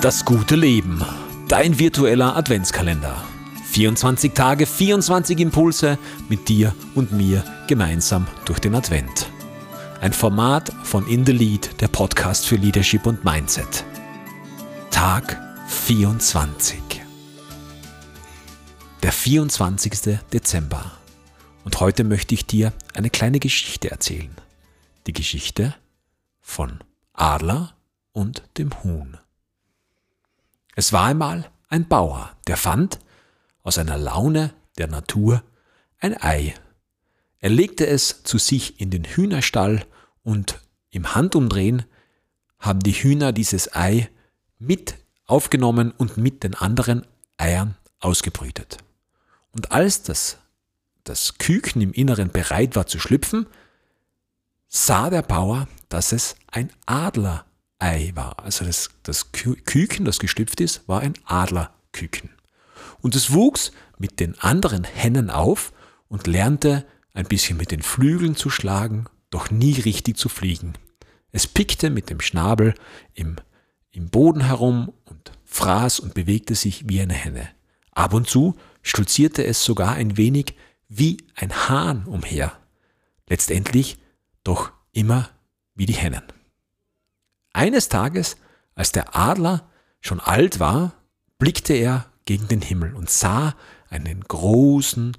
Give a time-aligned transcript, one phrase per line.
[0.00, 1.04] Das gute Leben.
[1.46, 3.22] Dein virtueller Adventskalender.
[3.66, 5.98] 24 Tage, 24 Impulse
[6.30, 9.30] mit dir und mir gemeinsam durch den Advent.
[10.00, 13.84] Ein Format von In the Lead, der Podcast für Leadership und Mindset.
[14.90, 15.38] Tag
[15.68, 16.80] 24.
[19.02, 20.18] Der 24.
[20.32, 20.92] Dezember.
[21.66, 24.34] Und heute möchte ich dir eine kleine Geschichte erzählen.
[25.06, 25.74] Die Geschichte
[26.40, 26.80] von
[27.12, 27.74] Adler
[28.12, 29.18] und dem Huhn.
[30.80, 33.00] Es war einmal ein Bauer, der fand
[33.62, 35.44] aus einer Laune der Natur
[35.98, 36.54] ein Ei.
[37.38, 39.84] Er legte es zu sich in den Hühnerstall
[40.22, 40.58] und
[40.88, 41.84] im Handumdrehen
[42.58, 44.08] haben die Hühner dieses Ei
[44.58, 44.94] mit
[45.26, 48.78] aufgenommen und mit den anderen Eiern ausgebrütet.
[49.52, 50.38] Und als das,
[51.04, 53.44] das Küken im Inneren bereit war zu schlüpfen,
[54.66, 57.44] sah der Bauer, dass es ein Adler
[57.80, 58.38] Ei war.
[58.44, 62.30] Also das, das Küken, das geschlüpft ist, war ein Adlerküken.
[63.00, 65.72] Und es wuchs mit den anderen Hennen auf
[66.08, 70.74] und lernte ein bisschen mit den Flügeln zu schlagen, doch nie richtig zu fliegen.
[71.32, 72.74] Es pickte mit dem Schnabel
[73.14, 73.36] im,
[73.90, 77.48] im Boden herum und fraß und bewegte sich wie eine Henne.
[77.92, 80.54] Ab und zu stolzierte es sogar ein wenig
[80.88, 82.52] wie ein Hahn umher.
[83.28, 83.98] Letztendlich
[84.44, 85.30] doch immer
[85.74, 86.22] wie die Hennen.
[87.52, 88.36] Eines Tages,
[88.74, 89.68] als der Adler
[90.00, 90.94] schon alt war,
[91.38, 93.54] blickte er gegen den Himmel und sah
[93.88, 95.16] einen großen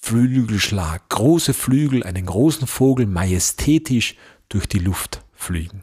[0.00, 4.16] Flügelschlag, große Flügel, einen großen Vogel majestätisch
[4.48, 5.82] durch die Luft fliegen.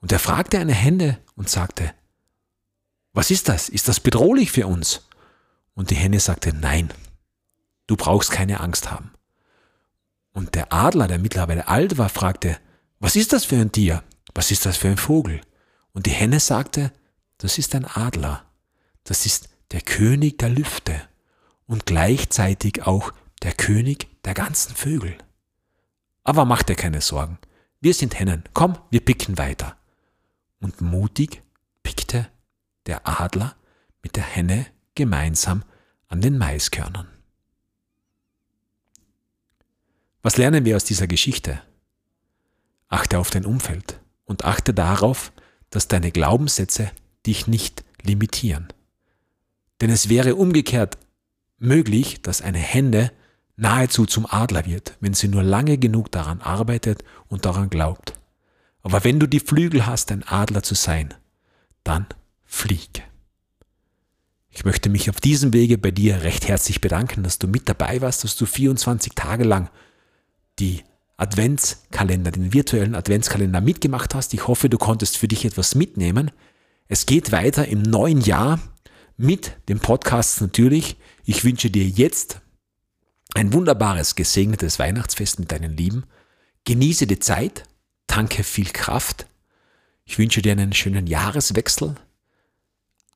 [0.00, 1.92] Und er fragte eine Henne und sagte,
[3.12, 3.68] was ist das?
[3.68, 5.08] Ist das bedrohlich für uns?
[5.74, 6.92] Und die Henne sagte, nein,
[7.86, 9.10] du brauchst keine Angst haben.
[10.32, 12.58] Und der Adler, der mittlerweile alt war, fragte,
[13.00, 14.04] was ist das für ein Tier?
[14.38, 15.40] Was ist das für ein Vogel?
[15.92, 16.92] Und die Henne sagte,
[17.38, 18.48] das ist ein Adler,
[19.02, 20.94] das ist der König der Lüfte
[21.66, 23.12] und gleichzeitig auch
[23.42, 25.18] der König der ganzen Vögel.
[26.22, 27.38] Aber mach dir keine Sorgen,
[27.80, 29.76] wir sind Hennen, komm, wir picken weiter.
[30.60, 31.42] Und mutig
[31.82, 32.28] pickte
[32.86, 33.56] der Adler
[34.04, 35.64] mit der Henne gemeinsam
[36.06, 37.08] an den Maiskörnern.
[40.22, 41.60] Was lernen wir aus dieser Geschichte?
[42.86, 45.32] Achte auf dein Umfeld und achte darauf,
[45.70, 46.90] dass deine Glaubenssätze
[47.26, 48.68] dich nicht limitieren.
[49.80, 50.98] Denn es wäre umgekehrt
[51.58, 53.10] möglich, dass eine Hände
[53.56, 58.12] nahezu zum Adler wird, wenn sie nur lange genug daran arbeitet und daran glaubt.
[58.82, 61.12] Aber wenn du die Flügel hast, ein Adler zu sein,
[61.82, 62.06] dann
[62.44, 63.02] flieg.
[64.50, 68.00] Ich möchte mich auf diesem Wege bei dir recht herzlich bedanken, dass du mit dabei
[68.00, 69.70] warst, dass du 24 Tage lang
[70.58, 70.82] die
[71.18, 74.32] Adventskalender, den virtuellen Adventskalender mitgemacht hast.
[74.34, 76.30] Ich hoffe, du konntest für dich etwas mitnehmen.
[76.86, 78.60] Es geht weiter im neuen Jahr
[79.16, 80.96] mit dem Podcast natürlich.
[81.24, 82.40] Ich wünsche dir jetzt
[83.34, 86.04] ein wunderbares, gesegnetes Weihnachtsfest mit deinen Lieben.
[86.64, 87.64] Genieße die Zeit,
[88.06, 89.26] tanke viel Kraft.
[90.04, 91.96] Ich wünsche dir einen schönen Jahreswechsel.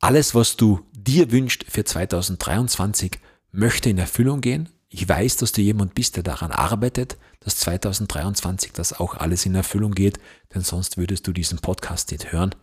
[0.01, 3.21] Alles, was du dir wünschst für 2023,
[3.53, 4.69] möchte in Erfüllung gehen.
[4.95, 9.55] Ich weiß, dass du jemand bist, der daran arbeitet, dass 2023 das auch alles in
[9.55, 10.19] Erfüllung geht,
[10.55, 12.55] denn sonst würdest du diesen Podcast nicht hören.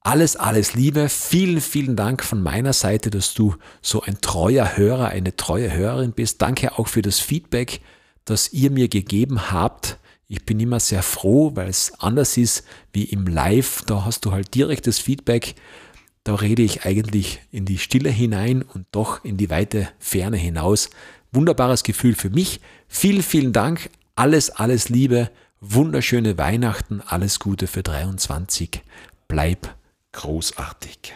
[0.00, 1.08] Alles, alles Liebe.
[1.08, 6.10] Vielen, vielen Dank von meiner Seite, dass du so ein treuer Hörer, eine treue Hörerin
[6.10, 6.42] bist.
[6.42, 7.80] Danke auch für das Feedback,
[8.24, 9.98] das ihr mir gegeben habt.
[10.26, 13.82] Ich bin immer sehr froh, weil es anders ist wie im Live.
[13.86, 15.54] Da hast du halt direktes Feedback.
[16.24, 20.90] Da rede ich eigentlich in die Stille hinein und doch in die weite Ferne hinaus
[21.34, 22.60] wunderbares Gefühl für mich.
[22.88, 23.90] Vielen, vielen Dank.
[24.14, 25.30] Alles, alles Liebe.
[25.60, 27.00] Wunderschöne Weihnachten.
[27.00, 28.82] Alles Gute für 23.
[29.28, 29.74] Bleib
[30.12, 31.14] großartig.